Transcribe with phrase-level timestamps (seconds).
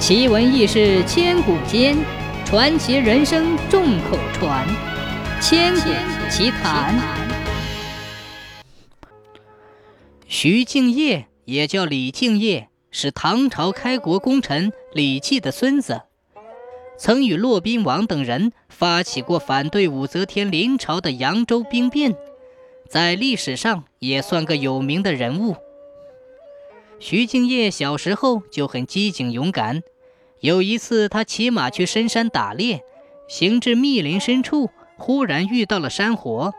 [0.00, 1.94] 奇闻异事千古间，
[2.46, 4.66] 传奇人生众口传。
[5.42, 5.90] 千古
[6.30, 6.98] 奇谈。
[10.26, 16.00] 徐敬业也叫李敬业，是唐朝开国功臣李绩的孙子，
[16.98, 22.16] 曾与骆宾王等人发起过反对武则天临朝的扬州兵变，
[22.88, 25.56] 在历史上也算个有名的人物。
[27.00, 29.82] 徐敬业小时候就很机警勇敢。
[30.40, 32.84] 有一次，他骑马去深山打猎，
[33.26, 36.52] 行至密林深处，忽然遇到了山火。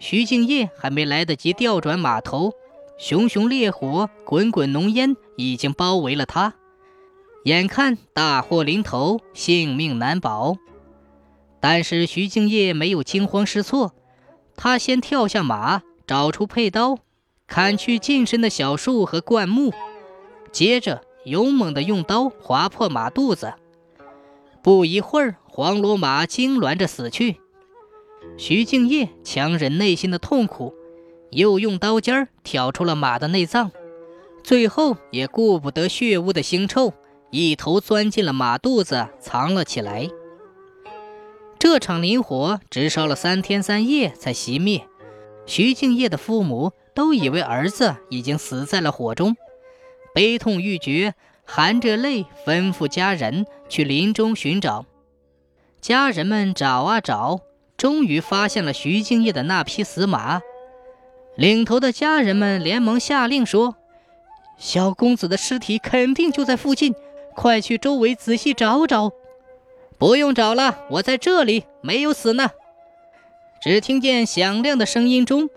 [0.00, 2.52] 徐敬业还没来得及调转马头，
[2.98, 6.54] 熊熊烈火、滚滚浓烟已经包围了他，
[7.44, 10.56] 眼看大祸临头，性命难保。
[11.60, 13.94] 但是徐敬业没有惊慌失措，
[14.56, 16.98] 他先跳下马，找出佩刀，
[17.54, 19.72] 砍去近身的小树和灌木，
[20.50, 21.02] 接着。
[21.24, 23.54] 勇猛地用刀划破马肚子，
[24.60, 27.36] 不一会儿，黄骡马痉挛着死去。
[28.36, 30.74] 徐敬业强忍内心的痛苦，
[31.30, 33.70] 又用刀尖挑出了马的内脏，
[34.42, 36.92] 最后也顾不得血污的腥臭，
[37.30, 40.10] 一头钻进了马肚子，藏了起来。
[41.58, 44.86] 这场林火只烧了三天三夜才熄灭，
[45.46, 49.36] 徐敬业的父母都以为儿子已经死在了火中。
[50.14, 51.14] 悲痛欲绝，
[51.44, 54.86] 含着泪吩咐家人去林中寻找。
[55.80, 57.40] 家人们找啊找，
[57.76, 60.40] 终于发现了徐敬业的那匹死马。
[61.36, 63.76] 领头的家人们连忙下令说
[64.56, 66.94] ：“小公子的尸体肯定就在附近，
[67.34, 69.12] 快去周围仔细找找。
[69.98, 72.50] ”“不用找了，我在这里，没有死呢。”
[73.64, 75.48] 只听见响亮的声音中，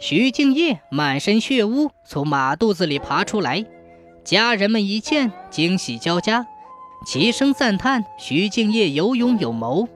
[0.00, 3.64] 徐敬业满身血污从马肚子里爬出来。
[4.24, 6.44] 家人们一见，惊喜交加，
[7.06, 9.88] 齐声赞叹徐敬业有勇有谋。